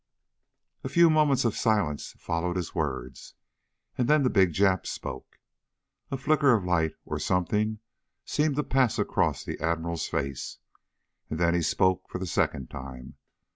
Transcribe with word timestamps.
A 0.83 0.89
few 0.89 1.11
moments 1.11 1.45
of 1.45 1.55
silence 1.55 2.15
followed 2.17 2.55
his 2.55 2.73
words, 2.73 3.35
and 3.99 4.07
then 4.07 4.23
the 4.23 4.31
big 4.31 4.51
Jap 4.51 4.87
spoke. 4.87 5.37
A 6.09 6.17
flicker 6.17 6.55
of 6.55 6.65
light, 6.65 6.95
or 7.05 7.19
something, 7.19 7.77
seemed 8.25 8.55
to 8.55 8.63
pass 8.63 8.97
across 8.97 9.43
the 9.43 9.59
Admiral's 9.59 10.07
face. 10.07 10.57
And 11.29 11.39
then 11.39 11.53
he 11.53 11.61
spoke 11.61 12.09
for 12.09 12.17
the 12.17 12.25
second 12.25 12.71
time. 12.71 13.17